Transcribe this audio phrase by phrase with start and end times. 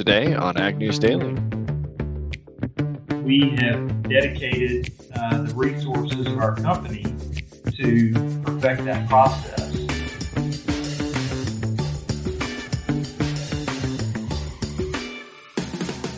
[0.00, 1.34] Today on Ag News Daily.
[3.22, 7.02] We have dedicated uh, the resources of our company
[7.76, 9.74] to perfect that process.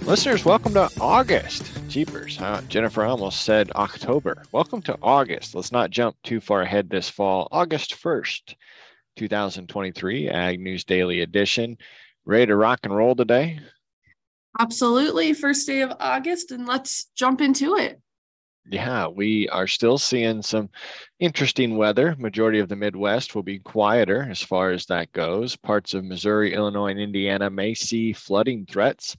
[0.07, 1.73] Listeners, welcome to August.
[1.89, 2.61] Jeepers, huh?
[2.69, 4.45] Jennifer almost said October.
[4.53, 5.57] Welcome to August.
[5.57, 7.49] Let's not jump too far ahead this fall.
[7.51, 8.55] August 1st,
[9.17, 11.77] 2023, Ag News Daily Edition.
[12.25, 13.59] Ready to rock and roll today?
[14.59, 15.33] Absolutely.
[15.33, 18.01] First day of August, and let's jump into it.
[18.70, 20.70] Yeah, we are still seeing some
[21.19, 22.14] interesting weather.
[22.16, 25.56] Majority of the Midwest will be quieter as far as that goes.
[25.56, 29.16] Parts of Missouri, Illinois, and Indiana may see flooding threats.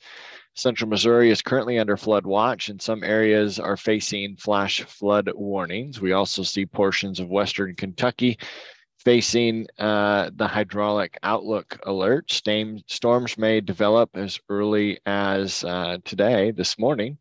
[0.55, 5.99] Central Missouri is currently under flood watch, and some areas are facing flash flood warnings.
[5.99, 8.37] We also see portions of Western Kentucky
[9.03, 12.31] facing uh, the hydraulic outlook alert.
[12.87, 17.17] storms may develop as early as uh, today, this morning,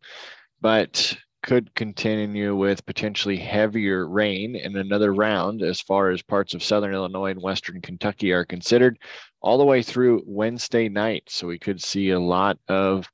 [0.61, 6.63] but could continue with potentially heavier rain in another round as far as parts of
[6.63, 8.97] southern Illinois and western Kentucky are considered
[9.41, 11.25] all the way through Wednesday night.
[11.27, 13.11] So we could see a lot of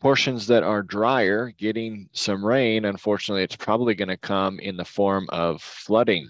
[0.00, 2.84] portions that are drier getting some rain.
[2.84, 6.28] Unfortunately, it's probably going to come in the form of flooding.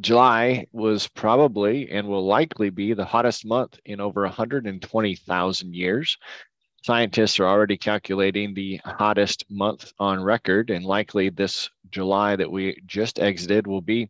[0.00, 6.16] July was probably and will likely be the hottest month in over 120,000 years.
[6.84, 12.80] Scientists are already calculating the hottest month on record, and likely this July that we
[12.86, 14.08] just exited will be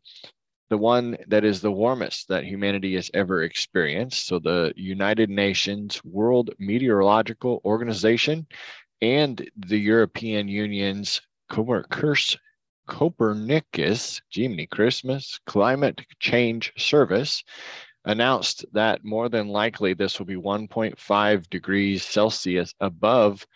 [0.68, 4.26] the one that is the warmest that humanity has ever experienced.
[4.26, 8.46] So, the United Nations World Meteorological Organization
[9.00, 12.36] and the European Union's Copernicus,
[12.88, 17.44] Copernicus, Jiminy Christmas, Climate Change Service
[18.04, 23.46] announced that more than likely this will be 1.5 degrees Celsius above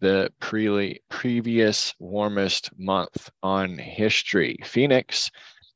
[0.00, 4.56] the pre- previous warmest month on history.
[4.64, 5.30] Phoenix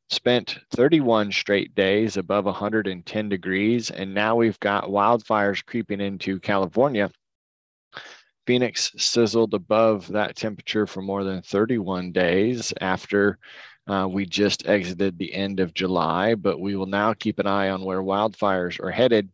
[0.08, 7.10] spent 31 straight days above 110 degrees, and now we've got wildfires creeping into California.
[8.46, 13.38] Phoenix sizzled above that temperature for more than 31 days after
[13.86, 17.68] uh, we just exited the end of July, but we will now keep an eye
[17.68, 19.30] on where wildfires are headed.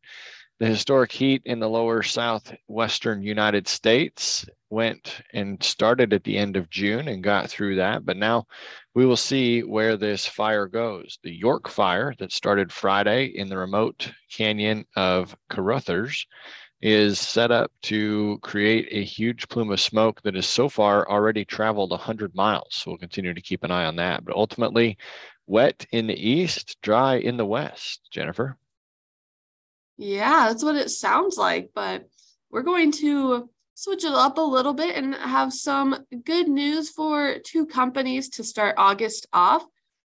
[0.59, 6.57] The historic heat in the lower southwestern United States went and started at the end
[6.57, 8.05] of June and got through that.
[8.05, 8.47] But now
[8.95, 11.19] we will see where this fire goes.
[11.23, 16.27] The York fire that started Friday in the remote canyon of Caruthers
[16.83, 21.45] is set up to create a huge plume of smoke that has so far already
[21.45, 22.69] traveled 100 miles.
[22.71, 24.25] So we'll continue to keep an eye on that.
[24.25, 24.97] But ultimately,
[25.47, 28.01] wet in the east, dry in the west.
[28.11, 28.57] Jennifer?
[29.99, 31.71] Yeah, that's what it sounds like.
[31.75, 32.09] But
[32.51, 37.37] we're going to switch it up a little bit and have some good news for
[37.45, 39.65] two companies to start August off.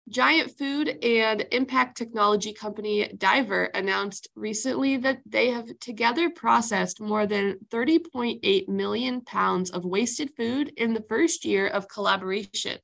[0.09, 7.25] Giant food and impact technology company Divert announced recently that they have together processed more
[7.25, 12.79] than 30.8 million pounds of wasted food in the first year of collaboration,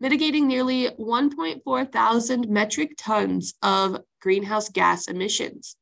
[0.00, 5.76] mitigating nearly 1.4 thousand metric tons of greenhouse gas emissions.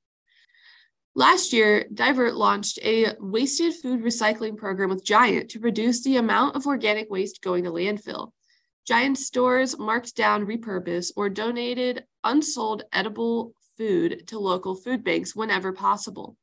[1.17, 6.57] Last year, Divert launched a wasted food recycling program with Giant to reduce the amount
[6.57, 8.33] of organic waste going to landfill.
[8.87, 15.73] Giant stores marked down, repurposed, or donated unsold edible food to local food banks whenever
[15.73, 16.37] possible.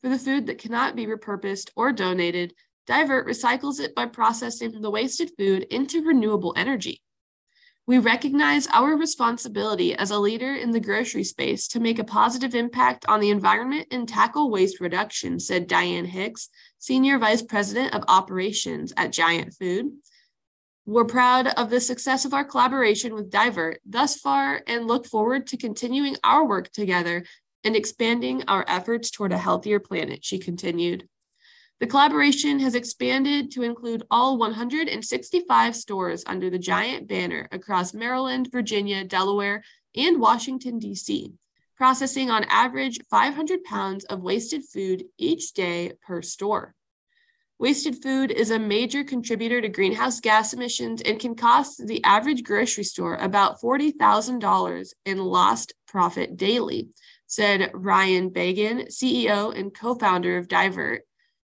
[0.00, 2.54] For the food that cannot be repurposed or donated,
[2.86, 7.02] Divert recycles it by processing the wasted food into renewable energy.
[7.86, 12.54] We recognize our responsibility as a leader in the grocery space to make a positive
[12.54, 18.04] impact on the environment and tackle waste reduction, said Diane Hicks, Senior Vice President of
[18.06, 19.90] Operations at Giant Food.
[20.90, 25.46] We're proud of the success of our collaboration with Divert thus far and look forward
[25.46, 27.22] to continuing our work together
[27.62, 31.06] and expanding our efforts toward a healthier planet, she continued.
[31.78, 38.48] The collaboration has expanded to include all 165 stores under the Giant banner across Maryland,
[38.50, 39.62] Virginia, Delaware,
[39.94, 41.34] and Washington, D.C.,
[41.76, 46.74] processing on average 500 pounds of wasted food each day per store.
[47.60, 52.42] Wasted food is a major contributor to greenhouse gas emissions and can cost the average
[52.42, 56.88] grocery store about $40,000 in lost profit daily,
[57.26, 61.02] said Ryan Begin, CEO and co founder of Divert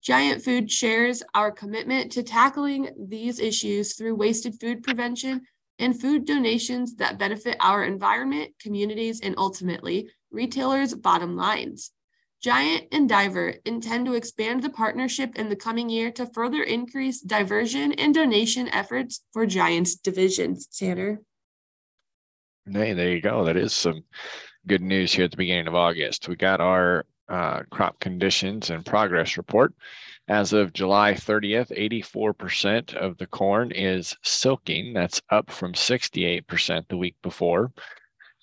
[0.02, 5.42] Giant Food shares our commitment to tackling these issues through wasted food prevention
[5.78, 11.92] and food donations that benefit our environment, communities, and ultimately retailers' bottom lines.
[12.42, 17.22] Giant and Divert intend to expand the partnership in the coming year to further increase
[17.22, 20.66] diversion and donation efforts for Giant's divisions.
[20.66, 21.22] Tanner.
[22.70, 23.46] Hey, there you go.
[23.46, 24.04] That is some
[24.68, 26.28] good news here at the beginning of August.
[26.28, 29.74] We got our uh, crop conditions and progress report.
[30.28, 34.94] As of July 30th, 84% of the corn is silking.
[34.94, 37.72] That's up from 68% the week before.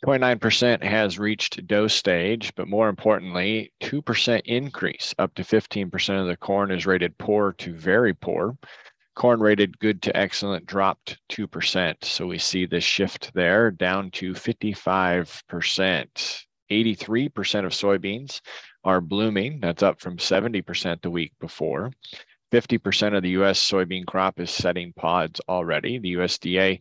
[0.04, 6.36] 29% has reached dough stage, but more importantly, 2% increase up to 15% of the
[6.36, 8.56] corn is rated poor to very poor.
[9.16, 12.04] Corn rated good to excellent dropped 2%.
[12.04, 16.44] So we see this shift there down to 55%.
[16.70, 18.40] 83% of soybeans
[18.84, 19.58] are blooming.
[19.58, 21.90] That's up from 70% the week before.
[22.52, 25.98] 50% of the US soybean crop is setting pods already.
[25.98, 26.80] The USDA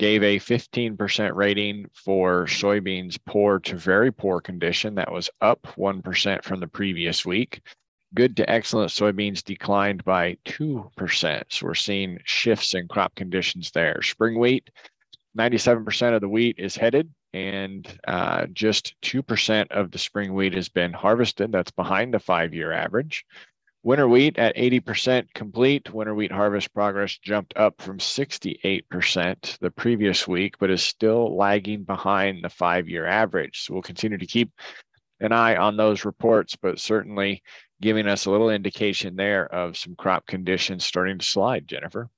[0.00, 4.94] gave a 15% rating for soybeans poor to very poor condition.
[4.94, 7.60] That was up 1% from the previous week.
[8.14, 11.42] Good to excellent soybeans declined by 2%.
[11.50, 14.00] So we're seeing shifts in crop conditions there.
[14.00, 14.70] Spring wheat,
[15.38, 20.70] 97% of the wheat is headed and uh, just 2% of the spring wheat has
[20.70, 21.52] been harvested.
[21.52, 23.26] That's behind the five year average.
[23.82, 25.92] Winter wheat at 80% complete.
[25.92, 31.84] Winter wheat harvest progress jumped up from 68% the previous week, but is still lagging
[31.84, 33.62] behind the five year average.
[33.62, 34.52] So we'll continue to keep
[35.20, 37.42] an eye on those reports, but certainly
[37.80, 42.10] giving us a little indication there of some crop conditions starting to slide, Jennifer.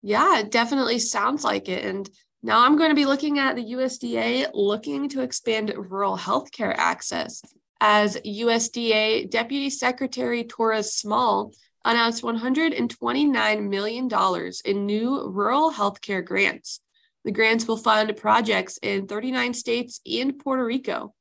[0.00, 1.84] Yeah, it definitely sounds like it.
[1.84, 2.08] And
[2.42, 7.42] now I'm going to be looking at the USDA looking to expand rural healthcare access
[7.84, 11.52] as USDA Deputy Secretary Torres Small
[11.84, 14.08] announced $129 million
[14.64, 16.78] in new rural healthcare grants.
[17.24, 21.12] The grants will fund projects in 39 states and Puerto Rico.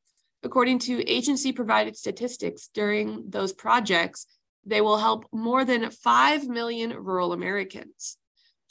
[0.44, 4.28] According to agency provided statistics, during those projects,
[4.63, 8.18] they will help more than 5 million rural Americans.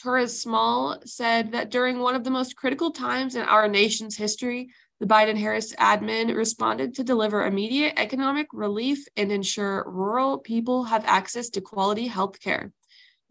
[0.01, 4.71] Torres Small said that during one of the most critical times in our nation's history,
[5.01, 11.05] the Biden Harris admin responded to deliver immediate economic relief and ensure rural people have
[11.07, 12.71] access to quality health care.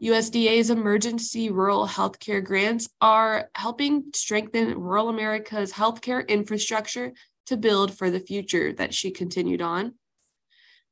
[0.02, 7.14] USDA's emergency rural health care grants are helping strengthen rural America's healthcare infrastructure
[7.46, 9.94] to build for the future, that she continued on.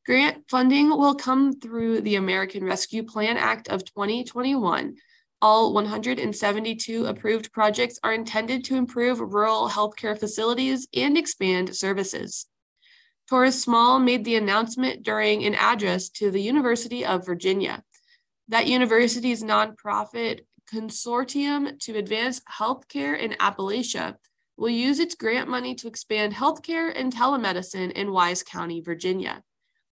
[0.06, 4.96] Grant funding will come through the American Rescue Plan Act of 2021
[5.42, 12.48] all 172 approved projects are intended to improve rural healthcare facilities and expand services.
[13.30, 17.84] Torres Small made the announcement during an address to the University of Virginia.
[18.48, 20.42] That university's nonprofit
[20.74, 24.16] consortium to advance healthcare in Appalachia
[24.58, 29.44] will use its grant money to expand healthcare and telemedicine in Wise County, Virginia.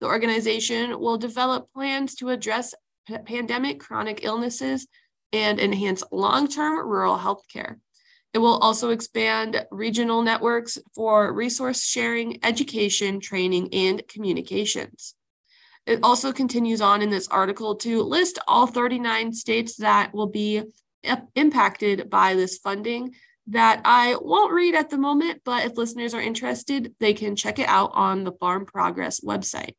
[0.02, 2.76] The organization will develop plans to address
[3.26, 4.88] pandemic chronic illnesses
[5.34, 7.80] and enhance long term rural health care.
[8.34, 15.16] It will also expand regional networks for resource sharing, education, training, and communications.
[15.86, 20.64] It also continues on in this article to list all 39 states that will be
[21.36, 23.16] impacted by this funding
[23.48, 27.60] that I won't read at the moment, but if listeners are interested, they can check
[27.60, 29.74] it out on the Farm Progress website.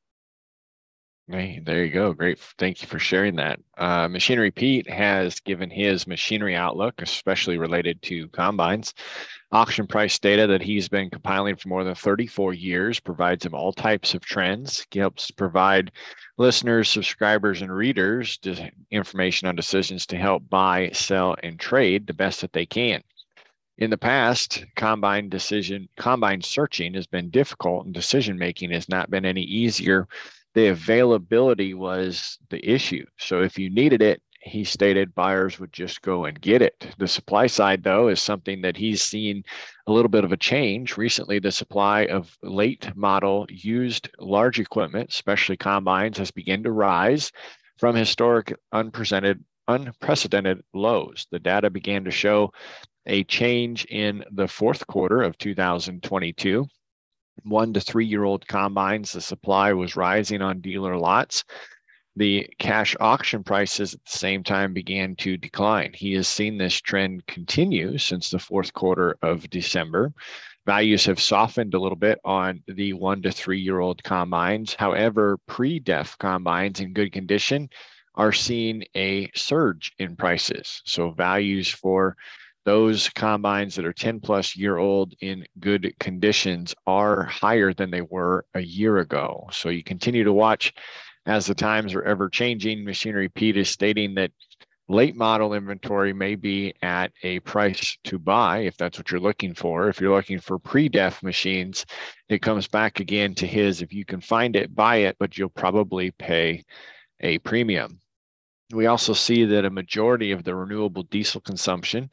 [1.29, 2.13] Hey, there you go.
[2.13, 2.41] Great.
[2.59, 3.61] Thank you for sharing that.
[3.79, 8.93] Uh, Machinery Pete has given his machinery outlook, especially related to combines.
[9.53, 13.73] Auction price data that he's been compiling for more than 34 years provides him all
[13.73, 14.85] types of trends.
[14.91, 15.93] He helps provide
[16.39, 18.39] listeners, subscribers, and readers
[18.91, 23.01] information on decisions to help buy, sell, and trade the best that they can.
[23.79, 29.11] In the past, combine decision, combine searching has been difficult, and decision making has not
[29.11, 30.08] been any easier
[30.55, 33.05] the availability was the issue.
[33.19, 36.94] So if you needed it, he stated buyers would just go and get it.
[36.99, 39.44] The supply side, though, is something that he's seen
[39.87, 40.97] a little bit of a change.
[40.97, 47.31] Recently, the supply of late model used large equipment, especially combines, has begun to rise
[47.79, 51.27] from historic unprecedented, unprecedented lows.
[51.31, 52.53] The data began to show
[53.06, 56.67] a change in the fourth quarter of 2022
[57.44, 61.44] one to three year old combines, the supply was rising on dealer lots.
[62.17, 65.93] The cash auction prices at the same time began to decline.
[65.94, 70.12] He has seen this trend continue since the fourth quarter of December.
[70.67, 74.74] Values have softened a little bit on the one to three year old combines.
[74.74, 77.70] However, pre def combines in good condition
[78.15, 80.82] are seeing a surge in prices.
[80.84, 82.17] So values for
[82.65, 88.03] those combines that are 10 plus year old in good conditions are higher than they
[88.03, 89.49] were a year ago.
[89.53, 90.73] So you continue to watch
[91.27, 92.85] as the times are ever changing.
[92.85, 94.31] Machinery Pete is stating that
[94.89, 99.55] late model inventory may be at a price to buy if that's what you're looking
[99.55, 99.89] for.
[99.89, 101.87] If you're looking for pre def machines,
[102.29, 105.49] it comes back again to his if you can find it, buy it, but you'll
[105.49, 106.65] probably pay
[107.21, 108.01] a premium.
[108.73, 112.11] We also see that a majority of the renewable diesel consumption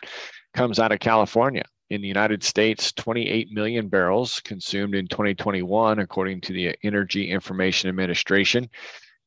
[0.53, 1.63] comes out of California.
[1.89, 7.89] In the United States, 28 million barrels consumed in 2021, according to the Energy Information
[7.89, 8.70] Administration,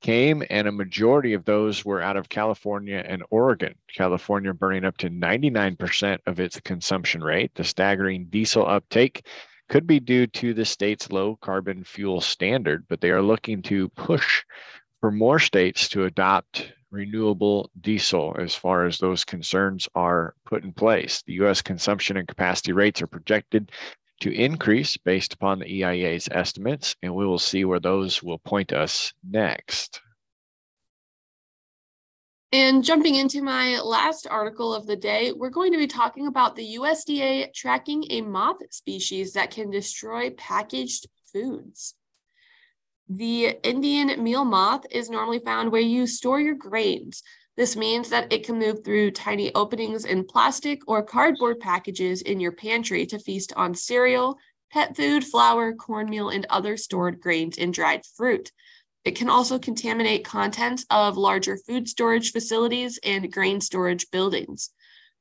[0.00, 3.75] came, and a majority of those were out of California and Oregon.
[3.95, 7.52] California burning up to 99% of its consumption rate.
[7.55, 9.26] The staggering diesel uptake
[9.69, 13.88] could be due to the state's low carbon fuel standard, but they are looking to
[13.91, 14.45] push
[15.00, 20.72] for more states to adopt renewable diesel as far as those concerns are put in
[20.72, 21.22] place.
[21.26, 23.72] The US consumption and capacity rates are projected
[24.20, 28.72] to increase based upon the EIA's estimates, and we will see where those will point
[28.72, 30.00] us next.
[32.52, 36.54] And jumping into my last article of the day, we're going to be talking about
[36.54, 41.94] the USDA tracking a moth species that can destroy packaged foods.
[43.09, 47.23] The Indian meal moth is normally found where you store your grains.
[47.56, 52.40] This means that it can move through tiny openings in plastic or cardboard packages in
[52.40, 54.38] your pantry to feast on cereal,
[54.71, 58.50] pet food, flour, cornmeal, and other stored grains and dried fruit.
[59.04, 64.71] It can also contaminate contents of larger food storage facilities and grain storage buildings.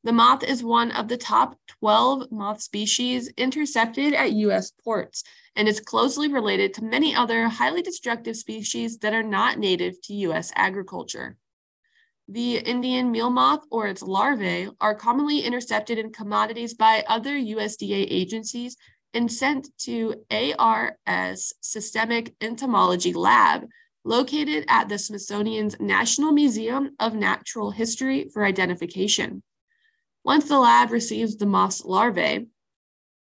[0.04, 4.72] The moth is one of the top 12 moth species intercepted at U.S.
[4.84, 5.24] ports
[5.56, 10.14] and is closely related to many other highly destructive species that are not native to
[10.14, 10.52] U.S.
[10.56, 11.38] agriculture.
[12.28, 18.08] The Indian meal moth or its larvae are commonly intercepted in commodities by other USDA
[18.10, 18.78] agencies
[19.14, 23.68] and sent to ARS Systemic Entomology Lab,
[24.04, 29.44] located at the Smithsonian's National Museum of Natural History for identification.
[30.24, 32.48] Once the lab receives the moth's larvae,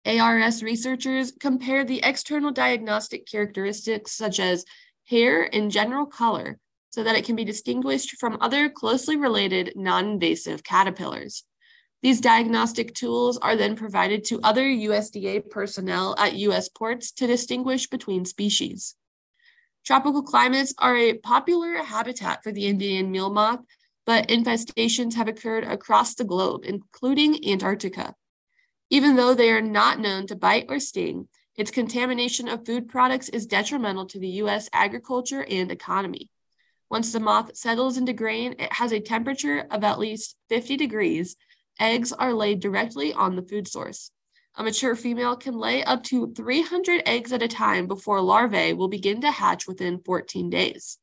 [0.05, 4.65] ARS researchers compare the external diagnostic characteristics such as
[5.07, 6.57] hair and general color
[6.91, 11.43] so that it can be distinguished from other closely related non invasive caterpillars.
[12.01, 17.87] These diagnostic tools are then provided to other USDA personnel at US ports to distinguish
[17.87, 18.95] between species.
[19.85, 23.59] Tropical climates are a popular habitat for the Indian meal moth
[24.05, 28.15] but infestations have occurred across the globe, including Antarctica.
[28.89, 33.29] Even though they are not known to bite or sting, its contamination of food products
[33.29, 34.69] is detrimental to the U.S.
[34.73, 36.29] agriculture and economy.
[36.89, 41.35] Once the moth settles into grain, it has a temperature of at least 50 degrees.
[41.79, 44.11] Eggs are laid directly on the food source.
[44.55, 48.87] A mature female can lay up to 300 eggs at a time before larvae will
[48.87, 50.97] begin to hatch within 14 days.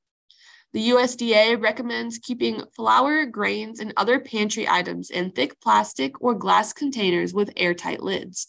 [0.72, 6.72] The USDA recommends keeping flour, grains, and other pantry items in thick plastic or glass
[6.72, 8.46] containers with airtight lids.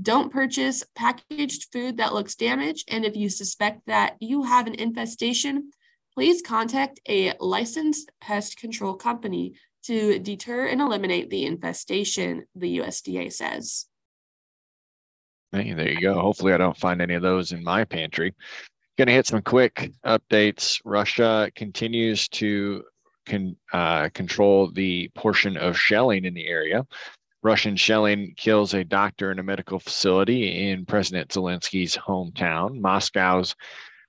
[0.00, 4.74] Don't purchase packaged food that looks damaged, and if you suspect that you have an
[4.74, 5.70] infestation,
[6.14, 9.54] please contact a licensed pest control company
[9.84, 13.86] to deter and eliminate the infestation, the USDA says.
[15.50, 16.14] Hey, there you go.
[16.14, 18.34] Hopefully, I don't find any of those in my pantry.
[18.96, 20.80] Going to hit some quick updates.
[20.84, 22.84] Russia continues to
[23.26, 26.86] can, uh, control the portion of shelling in the area.
[27.42, 32.80] Russian shelling kills a doctor in a medical facility in President Zelensky's hometown.
[32.80, 33.56] Moscow's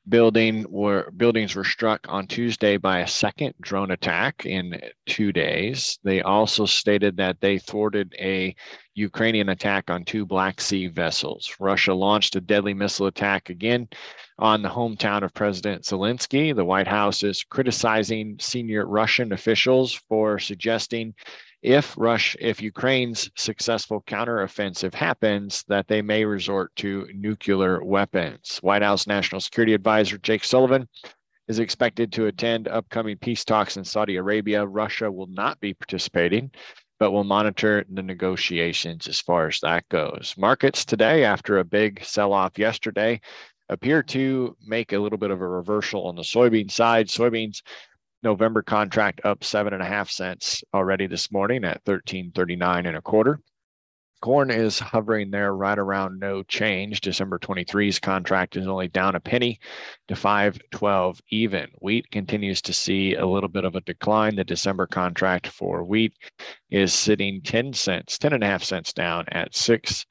[0.07, 5.99] building were buildings were struck on Tuesday by a second drone attack in two days.
[6.03, 8.55] They also stated that they thwarted a
[8.93, 11.53] Ukrainian attack on two Black Sea vessels.
[11.59, 13.87] Russia launched a deadly missile attack again
[14.39, 16.55] on the hometown of President Zelensky.
[16.55, 21.13] The White House is criticizing senior Russian officials for suggesting
[21.65, 28.59] if Rush, if Ukraine's successful counteroffensive happens, that they may resort to nuclear weapons.
[28.61, 30.87] White House National Security Advisor Jake Sullivan
[31.47, 34.65] is expected to attend upcoming peace talks in Saudi Arabia.
[34.65, 36.51] Russia will not be participating
[36.97, 40.33] but we'll monitor the negotiations as far as that goes.
[40.37, 43.19] Markets today, after a big sell off yesterday,
[43.67, 47.07] appear to make a little bit of a reversal on the soybean side.
[47.07, 47.61] Soybeans
[48.25, 53.01] November contract up seven and a half cents already this morning at 1339 and a
[53.01, 53.39] quarter.
[54.21, 57.01] Corn is hovering there right around no change.
[57.01, 59.59] December 23's contract is only down a penny
[60.07, 61.67] to 512 even.
[61.79, 64.35] Wheat continues to see a little bit of a decline.
[64.35, 66.13] The December contract for wheat
[66.71, 70.05] is sitting 10 cents, 10 and a half cents down at 6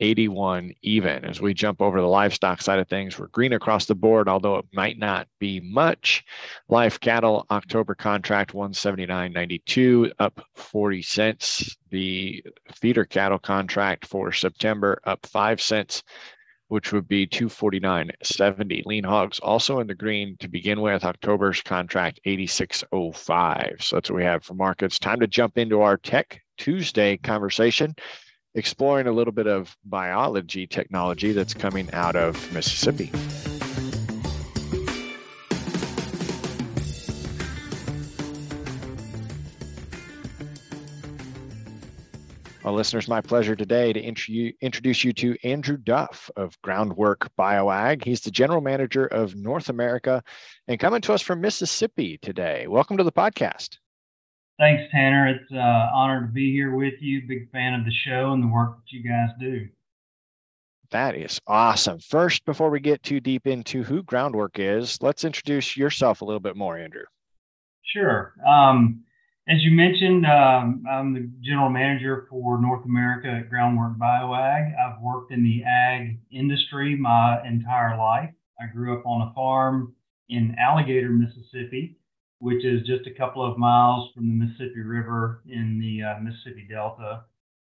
[0.00, 1.24] 81 even.
[1.24, 4.56] As we jump over the livestock side of things, we're green across the board, although
[4.56, 6.24] it might not be much.
[6.68, 11.76] Live cattle October contract 179.92 up 40 cents.
[11.90, 16.02] The feeder cattle contract for September up 5 cents
[16.68, 18.84] which would be 249.70.
[18.84, 21.02] Lean hogs also in the green to begin with.
[21.02, 23.82] October's contract 86.05.
[23.82, 24.98] So that's what we have for markets.
[24.98, 27.94] Time to jump into our Tech Tuesday conversation
[28.54, 33.12] exploring a little bit of biology technology that's coming out of Mississippi.
[42.64, 48.04] Well, listeners, my pleasure today to introduce you to Andrew Duff of Groundwork BioAg.
[48.04, 50.22] He's the general manager of North America
[50.66, 52.66] and coming to us from Mississippi today.
[52.66, 53.78] Welcome to the podcast.
[54.58, 55.28] Thanks, Tanner.
[55.28, 57.22] It's an uh, honor to be here with you.
[57.28, 59.68] Big fan of the show and the work that you guys do.
[60.90, 62.00] That is awesome.
[62.00, 66.40] First, before we get too deep into who Groundwork is, let's introduce yourself a little
[66.40, 67.04] bit more, Andrew.
[67.84, 68.34] Sure.
[68.46, 69.04] Um,
[69.48, 74.74] as you mentioned, um, I'm the general manager for North America at Groundwork BioAg.
[74.76, 78.30] I've worked in the ag industry my entire life.
[78.60, 79.94] I grew up on a farm
[80.28, 81.97] in Alligator, Mississippi,
[82.40, 86.66] which is just a couple of miles from the Mississippi River in the uh, Mississippi
[86.68, 87.24] Delta.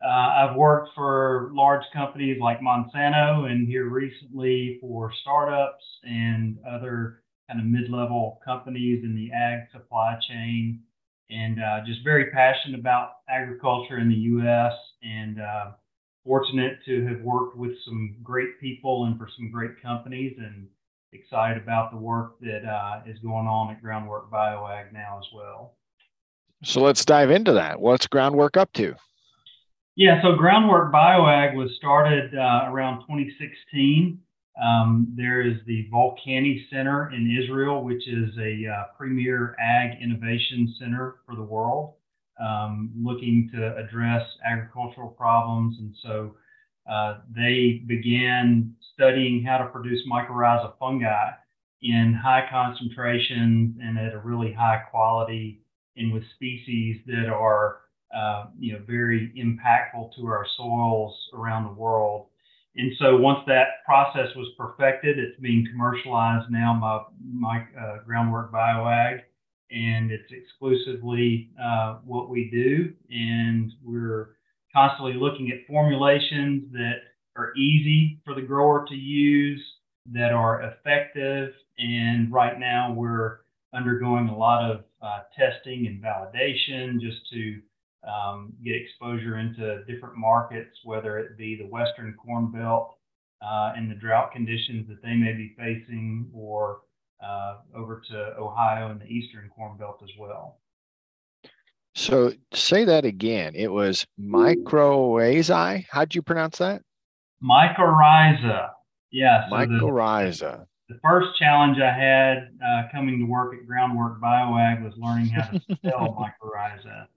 [0.03, 7.21] Uh, I've worked for large companies like Monsanto and here recently for startups and other
[7.49, 10.81] kind of mid-level companies in the ag supply chain
[11.29, 14.73] and uh, just very passionate about agriculture in the U.S.
[15.03, 15.71] and uh,
[16.25, 20.67] fortunate to have worked with some great people and for some great companies and
[21.11, 25.75] excited about the work that uh, is going on at Groundwork BioAg now as well.
[26.63, 27.79] So let's dive into that.
[27.79, 28.95] What's Groundwork up to?
[29.95, 34.19] Yeah, so Groundwork BioAg was started uh, around 2016.
[34.61, 40.73] Um, there is the Volcani Center in Israel, which is a uh, premier ag innovation
[40.79, 41.93] center for the world,
[42.41, 45.77] um, looking to address agricultural problems.
[45.79, 46.35] And so
[46.89, 51.31] uh, they began studying how to produce mycorrhiza fungi
[51.81, 55.61] in high concentrations and at a really high quality
[55.95, 57.81] and with species that are
[58.15, 62.27] uh, you know very impactful to our soils around the world.
[62.75, 68.51] And so once that process was perfected, it's being commercialized now by my uh, groundwork
[68.51, 69.21] bioag,
[69.71, 72.93] and it's exclusively uh, what we do.
[73.09, 74.29] And we're
[74.73, 76.95] constantly looking at formulations that
[77.35, 79.61] are easy for the grower to use,
[80.11, 81.53] that are effective.
[81.77, 83.39] And right now we're
[83.73, 87.61] undergoing a lot of uh, testing and validation just to
[88.09, 92.95] um, get exposure into different markets, whether it be the Western Corn Belt
[93.41, 96.81] uh, and the drought conditions that they may be facing, or
[97.23, 100.57] uh, over to Ohio and the Eastern Corn Belt as well.
[101.99, 103.55] So say that again.
[103.55, 105.85] It was mycorrhizae.
[105.91, 106.81] How'd you pronounce that?
[107.43, 108.69] Mycorrhiza.
[109.11, 109.49] Yeah.
[109.49, 110.65] So mycorrhiza.
[110.87, 115.27] The, the, first challenge I had uh, coming to work at Groundwork BioAg was learning
[115.27, 117.07] how to spell mycorrhiza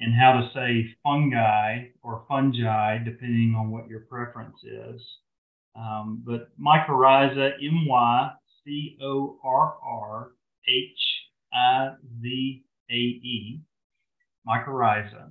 [0.00, 5.00] and how to say fungi or fungi, depending on what your preference is.
[5.74, 8.30] Um, but mycorrhiza, M Y
[8.66, 10.32] C O R R
[10.68, 10.98] H
[11.54, 13.62] I Z A E
[14.46, 15.24] mycorrhiza.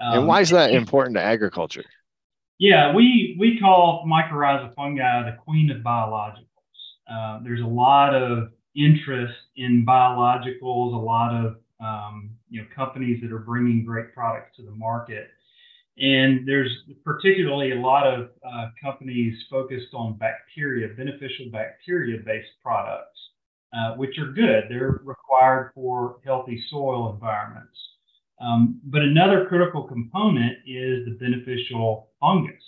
[0.00, 1.84] Um, and why is that important to agriculture?
[2.58, 6.44] Yeah, we we call mycorrhiza fungi the queen of biologicals.
[7.10, 13.20] Uh, there's a lot of interest in biologicals, a lot of um, you know companies
[13.22, 15.28] that are bringing great products to the market,
[15.98, 16.70] and there's
[17.04, 23.18] particularly a lot of uh, companies focused on bacteria, beneficial bacteria-based products,
[23.74, 24.64] uh, which are good.
[24.68, 27.76] They're required for healthy soil environments.
[28.40, 32.62] Um, but another critical component is the beneficial fungus.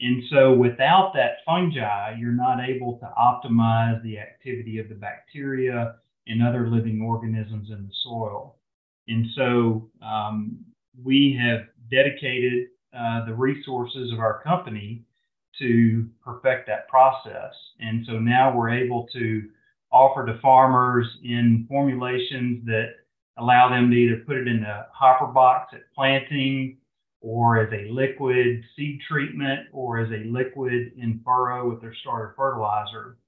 [0.00, 5.96] And so without that fungi, you're not able to optimize the activity of the bacteria
[6.26, 8.56] and other living organisms in the soil.
[9.08, 10.58] And so um,
[11.02, 15.04] we have dedicated uh, the resources of our company
[15.58, 17.54] to perfect that process.
[17.80, 19.48] And so now we're able to
[19.92, 22.88] offer to farmers in formulations that
[23.38, 26.78] allow them to either put it in the hopper box at planting
[27.20, 32.34] or as a liquid seed treatment or as a liquid in furrow with their starter
[32.36, 33.18] fertilizer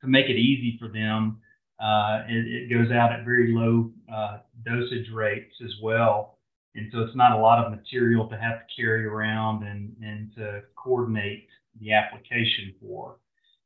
[0.00, 1.38] to make it easy for them.
[1.80, 6.38] Uh, it, it, goes out at very low uh, dosage rates as well.
[6.76, 10.34] And so it's not a lot of material to have to carry around and, and
[10.36, 11.48] to coordinate
[11.80, 13.16] the application for.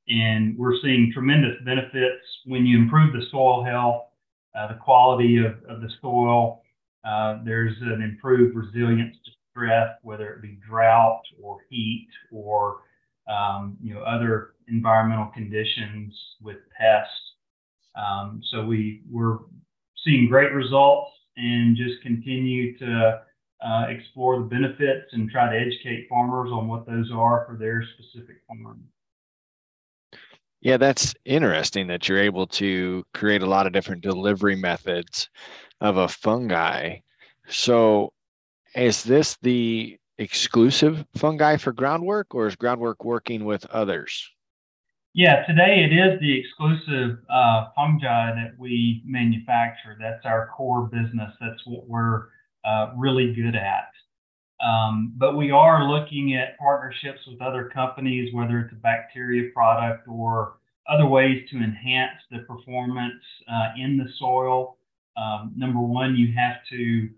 [0.08, 4.04] And we're seeing tremendous benefits when you improve the soil health,
[4.66, 6.62] the quality of, of the soil.
[7.04, 12.80] Uh, there's an improved resilience to stress, whether it be drought or heat or
[13.28, 17.12] um, you know other environmental conditions with pests.
[17.94, 19.38] Um, so we we're
[20.04, 23.20] seeing great results and just continue to
[23.64, 27.84] uh, explore the benefits and try to educate farmers on what those are for their
[27.94, 28.82] specific farm.
[30.60, 35.28] Yeah, that's interesting that you're able to create a lot of different delivery methods
[35.80, 36.98] of a fungi.
[37.48, 38.12] So,
[38.74, 44.30] is this the exclusive fungi for groundwork, or is groundwork working with others?
[45.14, 49.96] Yeah, today it is the exclusive uh, fungi that we manufacture.
[49.98, 51.32] That's our core business.
[51.40, 52.26] That's what we're
[52.64, 53.88] uh, really good at.
[54.60, 60.08] Um, but we are looking at partnerships with other companies, whether it's a bacteria product
[60.08, 60.54] or
[60.88, 64.78] other ways to enhance the performance uh, in the soil.
[65.16, 67.08] Um, number one, you have to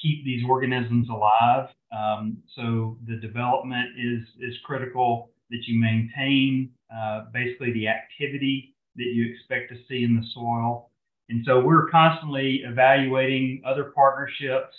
[0.00, 1.68] keep these organisms alive.
[1.92, 9.04] Um, so the development is is critical that you maintain uh, basically the activity that
[9.04, 10.90] you expect to see in the soil.
[11.30, 14.74] And so we're constantly evaluating other partnerships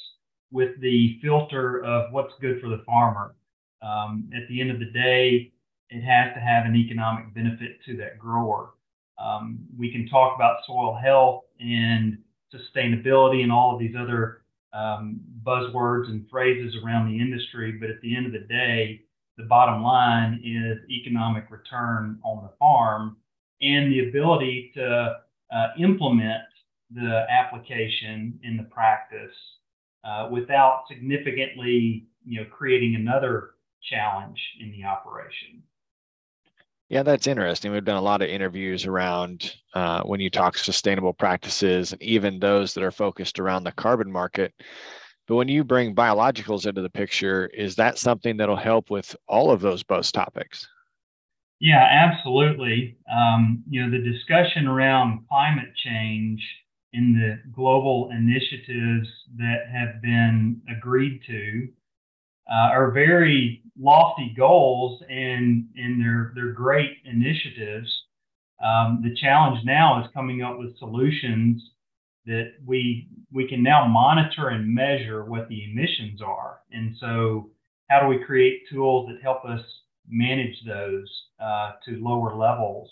[0.51, 3.35] with the filter of what's good for the farmer.
[3.81, 5.51] Um, at the end of the day,
[5.89, 8.71] it has to have an economic benefit to that grower.
[9.17, 12.17] Um, we can talk about soil health and
[12.53, 14.41] sustainability and all of these other
[14.73, 19.01] um, buzzwords and phrases around the industry, but at the end of the day,
[19.37, 23.17] the bottom line is economic return on the farm
[23.61, 25.15] and the ability to
[25.51, 26.43] uh, implement
[26.91, 29.31] the application in the practice
[30.03, 33.51] uh, without significantly, you know, creating another
[33.89, 35.63] challenge in the operation.
[36.89, 37.71] Yeah, that's interesting.
[37.71, 42.39] We've done a lot of interviews around uh, when you talk sustainable practices and even
[42.39, 44.53] those that are focused around the carbon market.
[45.27, 49.51] But when you bring biologicals into the picture, is that something that'll help with all
[49.51, 50.67] of those both topics?
[51.59, 52.97] Yeah, absolutely.
[53.13, 56.41] Um, you know, the discussion around climate change
[56.93, 61.67] in the global initiatives that have been agreed to
[62.51, 67.89] uh, are very lofty goals and, and they're, they're great initiatives.
[68.63, 71.61] Um, the challenge now is coming up with solutions
[72.25, 76.59] that we we can now monitor and measure what the emissions are.
[76.71, 77.49] And so,
[77.89, 79.61] how do we create tools that help us
[80.07, 82.89] manage those uh, to lower levels?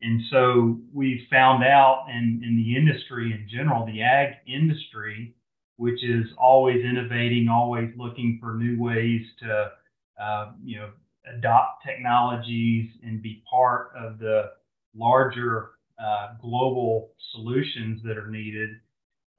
[0.00, 5.34] And so, we found out in, in the industry in general, the ag industry,
[5.76, 9.72] which is always innovating, always looking for new ways to,
[10.20, 10.90] uh, you know,
[11.36, 14.52] adopt technologies and be part of the
[14.96, 15.70] larger
[16.02, 18.70] uh, global solutions that are needed.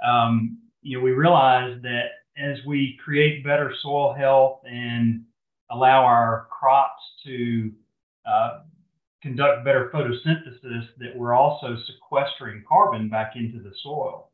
[0.06, 2.06] Um, you know, we realize that
[2.38, 5.24] as we create better soil health and
[5.72, 7.72] allow our crops to
[8.26, 8.62] uh,
[9.22, 14.32] conduct better photosynthesis, that we're also sequestering carbon back into the soil.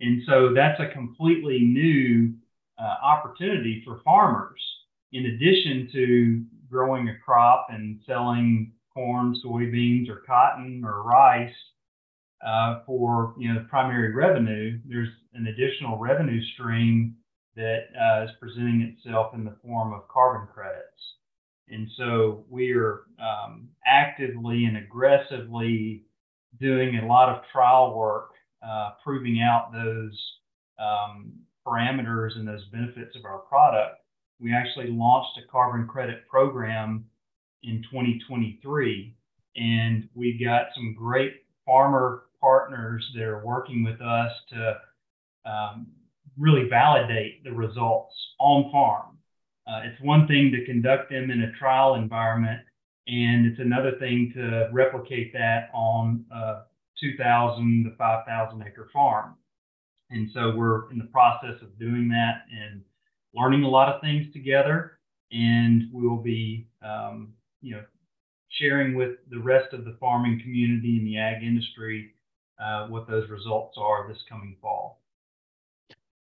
[0.00, 2.34] And so that's a completely new
[2.78, 4.60] uh, opportunity for farmers.
[5.12, 11.54] In addition to growing a crop and selling corn, soybeans, or cotton or rice
[12.44, 17.14] uh, for you know primary revenue, there's an additional revenue stream
[17.54, 20.84] that uh, is presenting itself in the form of carbon credits.
[21.68, 26.04] And so we are um, actively and aggressively
[26.60, 28.30] doing a lot of trial work
[28.66, 30.18] uh, proving out those
[30.78, 31.32] um,
[31.66, 34.00] parameters and those benefits of our product.
[34.40, 37.04] We actually launched a carbon credit program
[37.62, 39.14] in 2023,
[39.56, 44.76] and we've got some great farmer partners that are working with us to
[45.50, 45.86] um,
[46.38, 49.15] really validate the results on farm.
[49.66, 52.60] Uh, it's one thing to conduct them in a trial environment,
[53.08, 56.62] and it's another thing to replicate that on a
[57.00, 59.34] 2,000 to 5,000 acre farm.
[60.10, 62.82] And so we're in the process of doing that and
[63.34, 64.98] learning a lot of things together.
[65.32, 67.82] And we will be, um, you know,
[68.50, 72.12] sharing with the rest of the farming community and the ag industry
[72.62, 75.00] uh, what those results are this coming fall.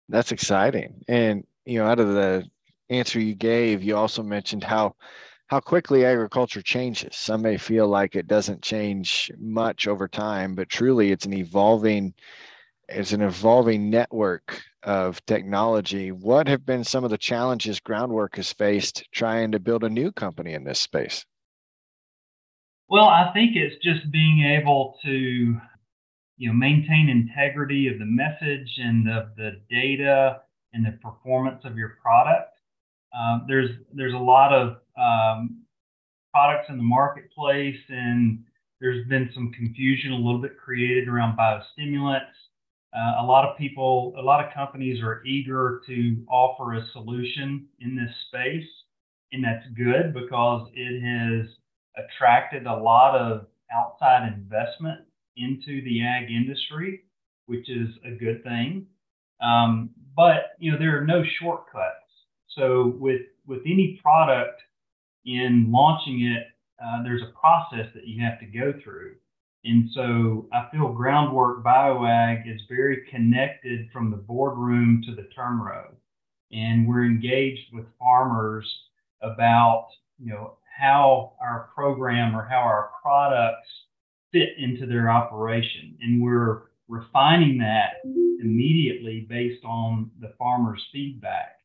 [0.09, 1.03] That's exciting.
[1.07, 2.49] And you know, out of the
[2.89, 4.95] answer you gave, you also mentioned how
[5.47, 7.15] how quickly agriculture changes.
[7.15, 12.13] Some may feel like it doesn't change much over time, but truly it's an evolving
[12.89, 16.12] it's an evolving network of technology.
[16.12, 20.12] What have been some of the challenges groundwork has faced trying to build a new
[20.12, 21.26] company in this space?
[22.89, 25.60] Well, I think it's just being able to,
[26.38, 31.76] you know, maintain integrity of the message and of the data and the performance of
[31.76, 32.57] your product.
[33.15, 35.63] Uh, there's there's a lot of um,
[36.34, 38.43] products in the marketplace, and
[38.80, 42.34] there's been some confusion a little bit created around biostimulants.
[42.96, 47.67] Uh, a lot of people, a lot of companies are eager to offer a solution
[47.80, 48.67] in this space,
[49.32, 51.48] and that's good because it has
[51.98, 55.02] attracted a lot of outside investment
[55.36, 57.02] into the ag industry,
[57.46, 58.86] which is a good thing.
[59.41, 62.07] Um, but you know there are no shortcuts.
[62.58, 64.62] So with with any product
[65.26, 66.48] in launching it,
[66.84, 69.15] uh, there's a process that you have to go through.
[69.63, 75.60] And so I feel Groundwork BioAg is very connected from the boardroom to the turn
[75.60, 75.88] row.
[76.52, 78.65] And we're engaged with farmers
[79.22, 83.67] about, you know, how our program or how our products
[84.32, 85.98] fit into their operation.
[86.02, 88.02] And we're refining that
[88.39, 91.57] immediately based on the farmer's feedback.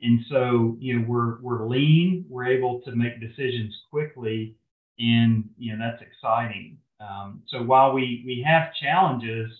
[0.00, 4.54] And so, you know, we're we're lean, we're able to make decisions quickly,
[4.98, 6.78] and you know that's exciting.
[7.00, 9.50] Um, so while we we have challenges,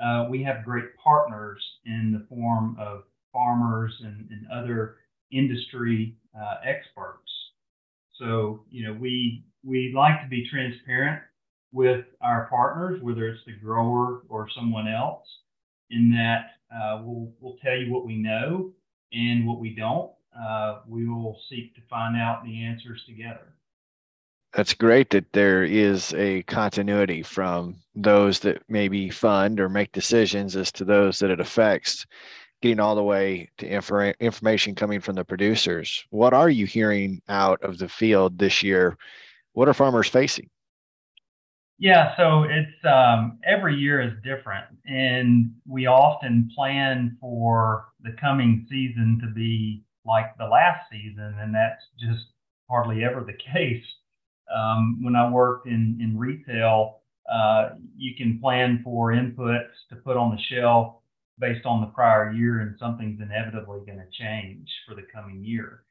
[0.00, 4.96] uh, we have great partners in the form of farmers and, and other
[5.32, 7.30] industry uh, experts.
[8.16, 11.20] So you know we we like to be transparent
[11.72, 15.26] with our partners, whether it's the grower or someone else,
[15.90, 18.72] in that uh, we'll we'll tell you what we know
[19.12, 20.10] and what we don't.
[20.38, 23.54] Uh, we will seek to find out the answers together.
[24.52, 30.56] That's great that there is a continuity from those that maybe fund or make decisions
[30.56, 32.06] as to those that it affects
[32.60, 36.04] getting all the way to infor- information coming from the producers.
[36.10, 38.96] What are you hearing out of the field this year?
[39.52, 40.50] What are farmers facing
[41.80, 48.66] yeah so it's um, every year is different and we often plan for the coming
[48.70, 52.26] season to be like the last season and that's just
[52.68, 53.84] hardly ever the case
[54.54, 57.00] um, when I worked in, in retail,
[57.32, 60.96] uh, you can plan for inputs to put on the shelf
[61.38, 65.84] based on the prior year, and something's inevitably going to change for the coming year.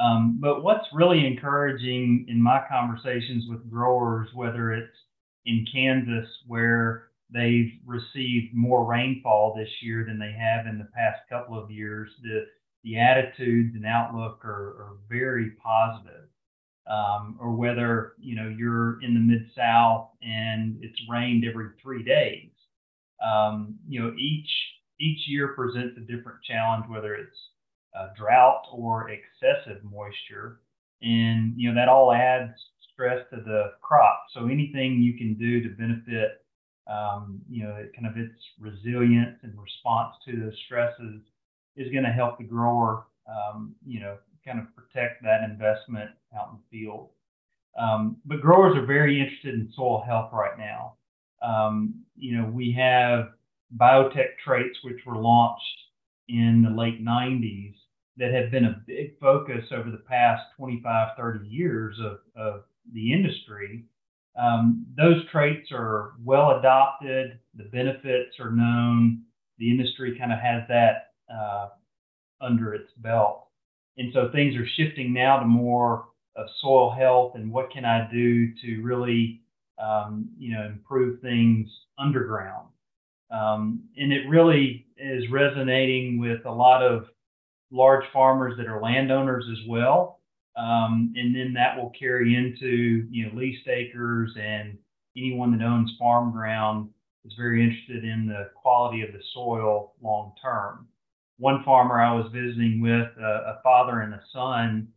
[0.00, 4.85] Um, but what's really encouraging in my conversations with growers, whether it's
[5.46, 11.20] in Kansas where they've received more rainfall this year than they have in the past
[11.28, 12.46] couple of years, the
[12.84, 16.28] the attitudes and outlook are, are very positive
[16.86, 22.04] um, or whether you know you're in the mid South and it's rained every three
[22.04, 22.50] days.
[23.24, 24.48] Um, you know, each
[25.00, 27.36] each year presents a different challenge, whether it's
[28.16, 30.60] drought or excessive moisture,
[31.02, 32.52] and you know that all adds
[32.96, 34.24] stress to the crop.
[34.32, 36.42] So anything you can do to benefit,
[36.88, 41.20] um, you know, kind of its resilience and response to those stresses
[41.76, 46.48] is going to help the grower, um, you know, kind of protect that investment out
[46.52, 47.10] in the field.
[47.78, 50.94] Um, but growers are very interested in soil health right now.
[51.42, 53.32] Um, you know, we have
[53.76, 55.62] biotech traits which were launched
[56.28, 57.74] in the late 90s
[58.16, 63.12] that have been a big focus over the past 25, 30 years of, of the
[63.12, 63.84] industry.
[64.38, 69.22] Um, those traits are well adopted, the benefits are known,
[69.58, 71.68] the industry kind of has that uh,
[72.40, 73.48] under its belt.
[73.96, 78.08] And so things are shifting now to more of soil health and what can I
[78.12, 79.40] do to really,
[79.82, 81.68] um, you know, improve things
[81.98, 82.68] underground.
[83.30, 87.06] Um, and it really is resonating with a lot of
[87.70, 90.20] large farmers that are landowners as well.
[90.56, 94.78] Um, and then that will carry into, you know, leased acres and
[95.16, 96.88] anyone that owns farm ground
[97.24, 100.88] is very interested in the quality of the soil long term
[101.38, 104.88] one farmer I was visiting with, a father and a son,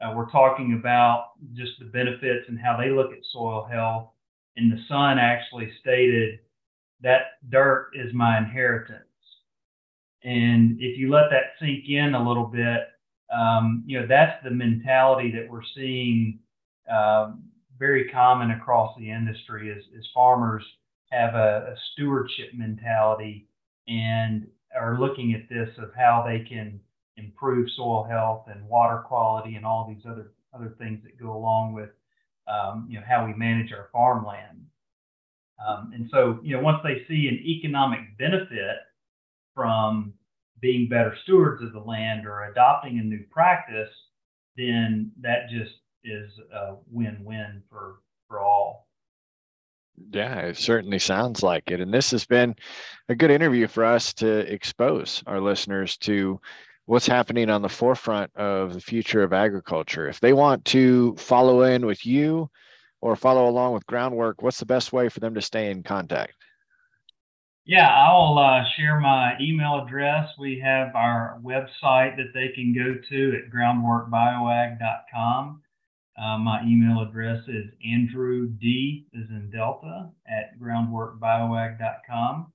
[0.00, 4.10] uh, were talking about just the benefits and how they look at soil health.
[4.56, 6.40] And the son actually stated,
[7.02, 9.02] that dirt is my inheritance.
[10.24, 12.88] And if you let that sink in a little bit,
[13.30, 16.38] um, you know, that's the mentality that we're seeing
[16.90, 17.44] um,
[17.78, 20.64] very common across the industry is, is farmers
[21.10, 23.48] have a, a stewardship mentality
[23.88, 24.46] and
[24.78, 26.80] are looking at this of how they can
[27.16, 31.72] improve soil health and water quality and all these other other things that go along
[31.72, 31.90] with
[32.48, 34.66] um, you know how we manage our farmland.
[35.66, 38.76] Um, and so you know once they see an economic benefit
[39.54, 40.12] from
[40.60, 43.90] being better stewards of the land or adopting a new practice,
[44.56, 48.86] then that just is a win-win for for all.
[50.12, 51.80] Yeah, it certainly sounds like it.
[51.80, 52.54] And this has been
[53.08, 56.40] a good interview for us to expose our listeners to
[56.84, 60.08] what's happening on the forefront of the future of agriculture.
[60.08, 62.50] If they want to follow in with you
[63.00, 66.34] or follow along with groundwork, what's the best way for them to stay in contact?
[67.68, 70.28] Yeah, I'll uh, share my email address.
[70.38, 75.62] We have our website that they can go to at groundworkbioag.com.
[76.16, 82.52] Uh, my email address is Andrew D is in Delta at groundworkbioag.com.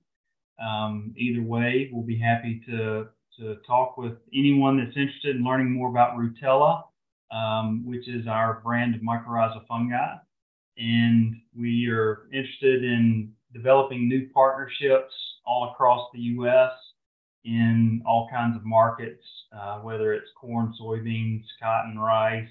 [0.65, 5.71] Um, either way, we'll be happy to to talk with anyone that's interested in learning
[5.71, 6.83] more about Rootella,
[7.31, 10.15] um, which is our brand of mycorrhizal fungi.
[10.77, 15.13] And we are interested in developing new partnerships
[15.45, 16.71] all across the U.S.
[17.43, 19.23] in all kinds of markets,
[19.57, 22.49] uh, whether it's corn, soybeans, cotton, rice,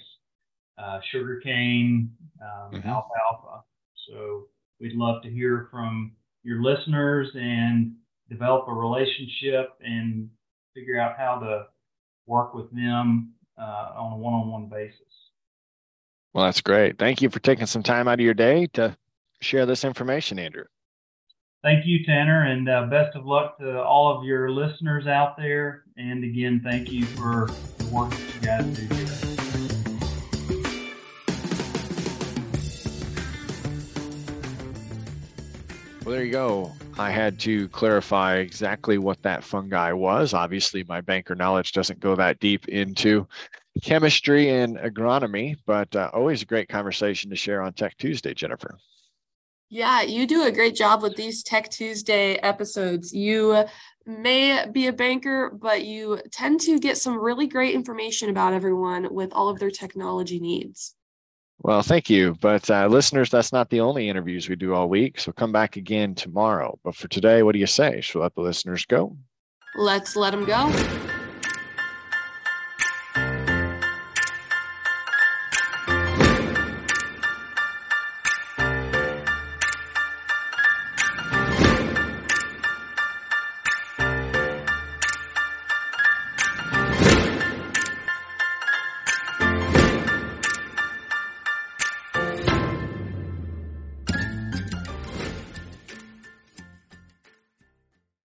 [0.79, 2.11] uh, sugarcane,
[2.43, 2.89] um, mm-hmm.
[2.89, 3.65] alfalfa.
[4.09, 4.47] So
[4.81, 7.93] we'd love to hear from your listeners and
[8.29, 10.29] develop a relationship and
[10.75, 11.67] figure out how to
[12.27, 15.01] work with them uh, on a one-on-one basis.
[16.33, 16.99] Well, that's great.
[16.99, 18.97] Thank you for taking some time out of your day to
[19.41, 20.65] share this information, Andrew.
[21.63, 25.85] Thank you, Tanner, and uh, best of luck to all of your listeners out there.
[25.99, 28.89] And again, thank you for the work that you guys do.
[36.03, 36.73] Well, there you go.
[36.99, 40.33] I had to clarify exactly what that fungi was.
[40.33, 43.29] Obviously, my banker knowledge doesn't go that deep into
[43.83, 48.79] chemistry and agronomy, but uh, always a great conversation to share on Tech Tuesday, Jennifer.
[49.73, 53.15] Yeah, you do a great job with these Tech Tuesday episodes.
[53.15, 53.67] You
[54.05, 59.15] may be a banker, but you tend to get some really great information about everyone
[59.15, 60.97] with all of their technology needs.
[61.61, 62.37] Well, thank you.
[62.41, 65.21] But uh, listeners, that's not the only interviews we do all week.
[65.21, 66.77] So come back again tomorrow.
[66.83, 68.01] But for today, what do you say?
[68.01, 69.17] Should we let the listeners go?
[69.77, 71.20] Let's let them go.